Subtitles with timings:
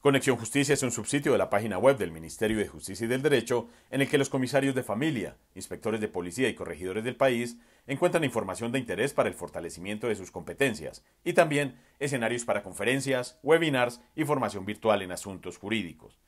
[0.00, 3.20] Conexión Justicia es un subsitio de la página web del Ministerio de Justicia y del
[3.20, 7.58] Derecho en el que los comisarios de familia, inspectores de policía y corregidores del país
[7.86, 13.38] encuentran información de interés para el fortalecimiento de sus competencias y también escenarios para conferencias,
[13.42, 16.18] webinars y formación virtual en asuntos jurídicos.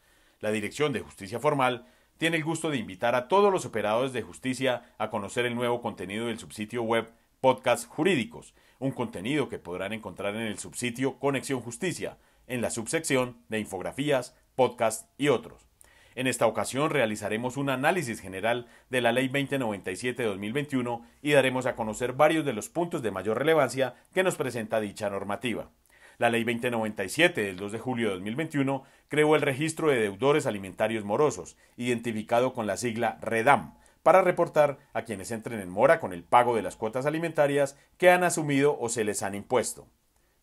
[0.41, 1.87] La Dirección de Justicia Formal
[2.19, 5.81] tiene el gusto de invitar a todos los operadores de justicia a conocer el nuevo
[5.81, 7.09] contenido del subsitio web
[7.41, 13.39] Podcast Jurídicos, un contenido que podrán encontrar en el subsitio Conexión Justicia, en la subsección
[13.49, 15.67] de infografías, podcast y otros.
[16.15, 21.65] En esta ocasión realizaremos un análisis general de la Ley 2097 de 2021 y daremos
[21.65, 25.71] a conocer varios de los puntos de mayor relevancia que nos presenta dicha normativa.
[26.19, 31.05] La Ley 2097 del 2 de julio de 2021 creó el registro de deudores alimentarios
[31.05, 36.25] morosos, identificado con la sigla REDAM, para reportar a quienes entren en mora con el
[36.25, 39.87] pago de las cuotas alimentarias que han asumido o se les han impuesto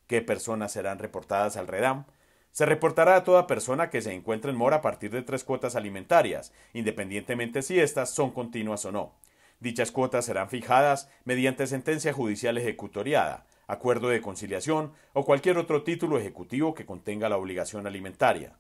[0.10, 2.06] qué personas serán reportadas al REDAM.
[2.52, 5.76] Se reportará a toda persona que se encuentre en mora a partir de tres cuotas
[5.76, 9.14] alimentarias, independientemente si éstas son continuas o no.
[9.60, 16.18] Dichas cuotas serán fijadas mediante sentencia judicial ejecutoriada, acuerdo de conciliación o cualquier otro título
[16.18, 18.58] ejecutivo que contenga la obligación alimentaria.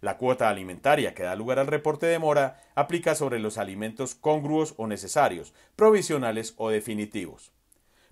[0.00, 4.74] La cuota alimentaria que da lugar al reporte de mora aplica sobre los alimentos congruos
[4.76, 7.52] o necesarios, provisionales o definitivos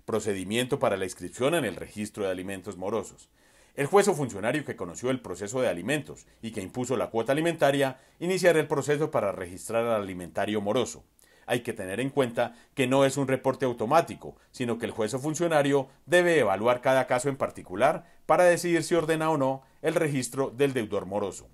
[0.05, 3.29] procedimiento para la inscripción en el registro de alimentos morosos.
[3.75, 7.31] El juez o funcionario que conoció el proceso de alimentos y que impuso la cuota
[7.31, 11.05] alimentaria iniciará el proceso para registrar al alimentario moroso.
[11.45, 15.13] Hay que tener en cuenta que no es un reporte automático, sino que el juez
[15.13, 19.95] o funcionario debe evaluar cada caso en particular para decidir si ordena o no el
[19.95, 21.49] registro del deudor moroso.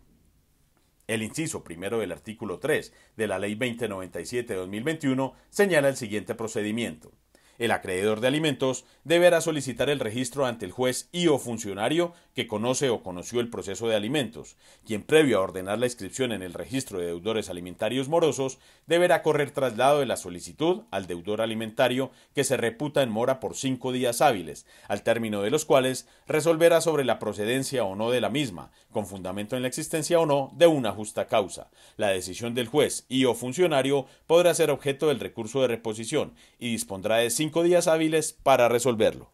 [1.08, 6.36] El inciso primero del artículo 3 de la Ley 2097 de 2021 señala el siguiente
[6.36, 7.14] procedimiento.
[7.58, 12.46] El acreedor de alimentos deberá solicitar el registro ante el juez y o funcionario que
[12.46, 16.54] conoce o conoció el proceso de alimentos, quien previo a ordenar la inscripción en el
[16.54, 22.44] registro de deudores alimentarios morosos deberá correr traslado de la solicitud al deudor alimentario que
[22.44, 27.06] se reputa en mora por cinco días hábiles, al término de los cuales resolverá sobre
[27.06, 30.68] la procedencia o no de la misma, con fundamento en la existencia o no de
[30.68, 31.70] una justa causa.
[31.96, 36.72] La decisión del juez y o funcionario podrá ser objeto del recurso de reposición y
[36.72, 39.32] dispondrá de cinco días hábiles para resolverlo.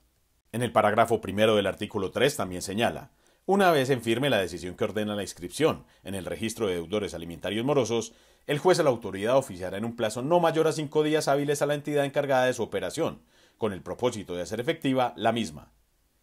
[0.52, 3.12] En el parágrafo primero del artículo 3 también señala,
[3.46, 7.14] una vez en firme la decisión que ordena la inscripción en el registro de deudores
[7.14, 8.14] alimentarios morosos,
[8.48, 11.62] el juez o la autoridad oficiará en un plazo no mayor a cinco días hábiles
[11.62, 13.22] a la entidad encargada de su operación,
[13.58, 15.74] con el propósito de hacer efectiva la misma.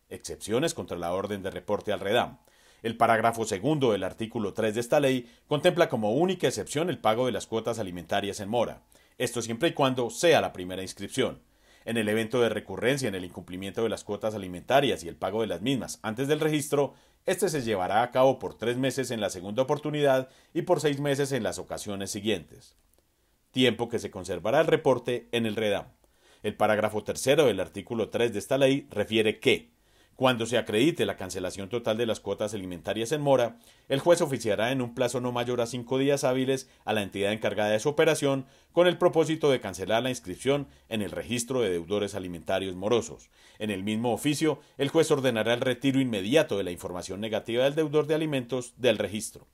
[0.08, 2.38] Excepciones contra la orden de reporte al REDAM.
[2.82, 7.26] El parágrafo segundo del artículo 3 de esta ley contempla como única excepción el pago
[7.26, 8.82] de las cuotas alimentarias en mora,
[9.18, 11.42] esto siempre y cuando sea la primera inscripción
[11.84, 15.40] en el evento de recurrencia en el incumplimiento de las cuotas alimentarias y el pago
[15.40, 16.94] de las mismas antes del registro,
[17.26, 21.00] este se llevará a cabo por tres meses en la segunda oportunidad y por seis
[21.00, 22.76] meses en las ocasiones siguientes.
[23.50, 25.86] Tiempo que se conservará el reporte en el REDAM.
[26.42, 29.70] El parágrafo tercero del artículo 3 de esta ley refiere que,
[30.20, 33.56] cuando se acredite la cancelación total de las cuotas alimentarias en mora,
[33.88, 37.32] el juez oficiará en un plazo no mayor a cinco días hábiles a la entidad
[37.32, 41.70] encargada de su operación con el propósito de cancelar la inscripción en el registro de
[41.70, 43.30] deudores alimentarios morosos.
[43.58, 47.74] En el mismo oficio, el juez ordenará el retiro inmediato de la información negativa del
[47.74, 49.46] deudor de alimentos del registro.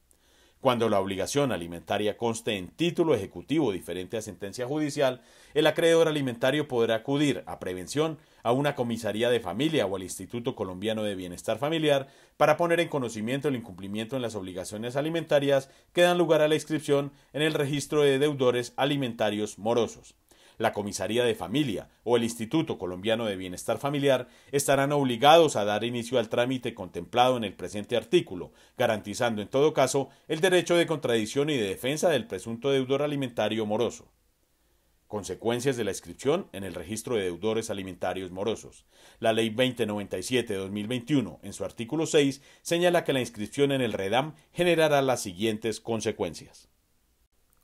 [0.60, 5.20] Cuando la obligación alimentaria conste en título ejecutivo diferente a sentencia judicial,
[5.54, 10.56] el acreedor alimentario podrá acudir a prevención a una comisaría de familia o al Instituto
[10.56, 16.02] Colombiano de Bienestar Familiar para poner en conocimiento el incumplimiento en las obligaciones alimentarias que
[16.02, 20.14] dan lugar a la inscripción en el registro de deudores alimentarios morosos
[20.58, 25.84] la Comisaría de Familia o el Instituto Colombiano de Bienestar Familiar estarán obligados a dar
[25.84, 30.86] inicio al trámite contemplado en el presente artículo, garantizando en todo caso el derecho de
[30.86, 34.12] contradicción y de defensa del presunto deudor alimentario moroso.
[35.06, 38.86] Consecuencias de la inscripción en el registro de deudores alimentarios morosos.
[39.20, 43.92] La Ley 2097 de 2021, en su artículo 6, señala que la inscripción en el
[43.92, 46.68] REDAM generará las siguientes consecuencias.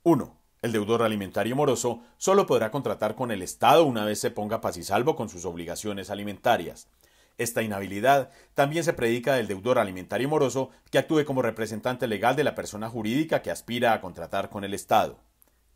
[0.04, 4.60] 1 el deudor alimentario moroso solo podrá contratar con el Estado una vez se ponga
[4.60, 6.88] paz y salvo con sus obligaciones alimentarias.
[7.36, 12.44] Esta inhabilidad también se predica del deudor alimentario moroso que actúe como representante legal de
[12.44, 15.18] la persona jurídica que aspira a contratar con el Estado.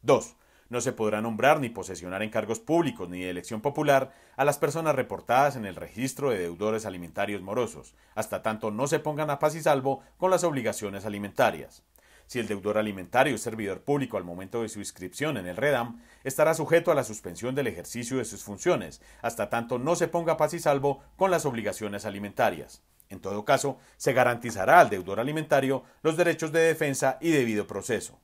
[0.02, 0.36] 2.
[0.68, 4.58] No se podrá nombrar ni posesionar en cargos públicos ni de elección popular a las
[4.58, 9.40] personas reportadas en el registro de deudores alimentarios morosos, hasta tanto no se pongan a
[9.40, 11.82] paz y salvo con las obligaciones alimentarias.
[12.26, 16.02] Si el deudor alimentario es servidor público al momento de su inscripción en el REDAM,
[16.24, 20.36] estará sujeto a la suspensión del ejercicio de sus funciones, hasta tanto no se ponga
[20.36, 22.82] paz y salvo con las obligaciones alimentarias.
[23.08, 28.18] En todo caso, se garantizará al deudor alimentario los derechos de defensa y debido proceso.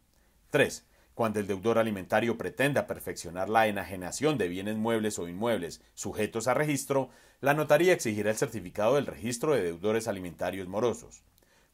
[0.50, 0.84] 3.
[1.14, 6.54] Cuando el deudor alimentario pretenda perfeccionar la enajenación de bienes muebles o inmuebles sujetos a
[6.54, 7.10] registro,
[7.40, 11.22] la notaría exigirá el certificado del registro de deudores alimentarios morosos.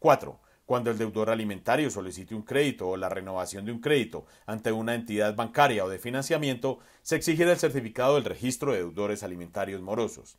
[0.00, 0.38] 4.
[0.69, 4.94] Cuando el deudor alimentario solicite un crédito o la renovación de un crédito ante una
[4.94, 10.37] entidad bancaria o de financiamiento, se exigirá el certificado del registro de deudores alimentarios morosos.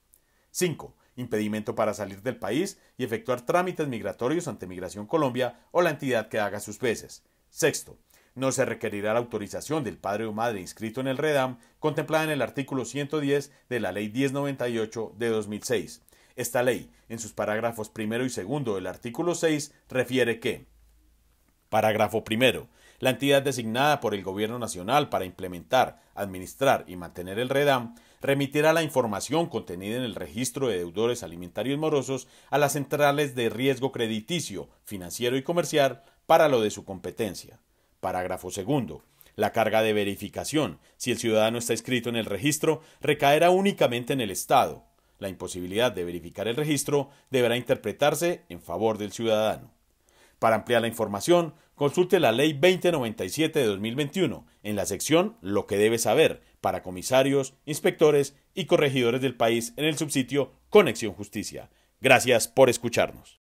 [0.52, 0.96] 5.
[1.16, 6.30] Impedimento para salir del país y efectuar trámites migratorios ante Migración Colombia o la entidad
[6.30, 7.24] que haga sus veces.
[7.50, 7.98] Sexto.
[8.36, 12.30] No se requerirá la autorización del padre o madre inscrito en el REDAM, contemplada en
[12.30, 16.04] el artículo 110 de la Ley 1098 de 2006.
[16.40, 20.68] Esta ley, en sus parágrafos primero y segundo del artículo 6, refiere que
[21.68, 22.70] Parágrafo primero.
[23.00, 28.72] La entidad designada por el Gobierno Nacional para implementar, administrar y mantener el REDAM remitirá
[28.72, 33.92] la información contenida en el registro de deudores alimentarios morosos a las centrales de riesgo
[33.92, 37.60] crediticio, financiero y comercial para lo de su competencia.
[38.00, 39.04] Parágrafo segundo.
[39.36, 44.22] La carga de verificación, si el ciudadano está inscrito en el registro, recaerá únicamente en
[44.22, 44.89] el Estado.
[45.20, 49.72] La imposibilidad de verificar el registro deberá interpretarse en favor del ciudadano.
[50.40, 55.78] Para ampliar la información, consulte la Ley 2097 de 2021 en la sección Lo que
[55.78, 61.70] debe saber para comisarios, inspectores y corregidores del país en el subsitio Conexión Justicia.
[62.02, 63.40] Gracias por escucharnos.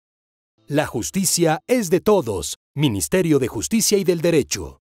[0.67, 2.56] La justicia es de todos.
[2.75, 4.81] Ministerio de Justicia y del Derecho.